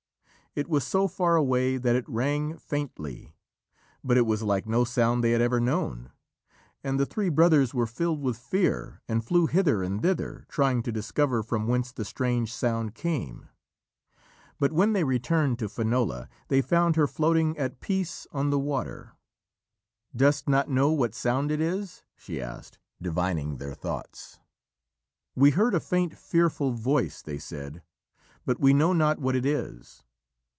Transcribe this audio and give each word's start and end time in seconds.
It 0.53 0.67
was 0.67 0.85
so 0.85 1.07
far 1.07 1.37
away 1.37 1.77
that 1.77 1.95
it 1.95 2.03
rang 2.09 2.57
faintly, 2.57 3.37
but 4.03 4.17
it 4.17 4.25
was 4.25 4.43
like 4.43 4.67
no 4.67 4.83
sound 4.83 5.23
they 5.23 5.31
had 5.31 5.39
ever 5.39 5.61
known, 5.61 6.11
and 6.83 6.99
the 6.99 7.05
three 7.05 7.29
brothers 7.29 7.73
were 7.73 7.87
filled 7.87 8.19
with 8.21 8.35
fear 8.37 9.01
and 9.07 9.23
flew 9.23 9.47
hither 9.47 9.81
and 9.81 10.01
thither, 10.01 10.43
trying 10.49 10.83
to 10.83 10.91
discover 10.91 11.41
from 11.41 11.67
whence 11.69 11.93
the 11.93 12.03
strange 12.03 12.53
sound 12.53 12.93
came. 12.95 13.47
But 14.59 14.73
when 14.73 14.91
they 14.91 15.05
returned 15.05 15.57
to 15.59 15.69
Finola, 15.69 16.27
they 16.49 16.61
found 16.61 16.97
her 16.97 17.07
floating 17.07 17.57
at 17.57 17.79
peace 17.79 18.27
on 18.33 18.49
the 18.49 18.59
water. 18.59 19.13
"Dost 20.13 20.49
not 20.49 20.69
know 20.69 20.91
what 20.91 21.15
sound 21.15 21.49
it 21.49 21.61
is?" 21.61 22.03
she 22.13 22.41
asked, 22.41 22.77
divining 23.01 23.55
their 23.55 23.73
thoughts. 23.73 24.37
"We 25.33 25.51
heard 25.51 25.73
a 25.73 25.79
faint, 25.79 26.17
fearful 26.17 26.73
voice," 26.73 27.21
they 27.21 27.37
said, 27.37 27.83
"but 28.45 28.59
we 28.59 28.73
know 28.73 28.91
not 28.91 29.17
what 29.17 29.37
it 29.37 29.45
is." 29.45 30.03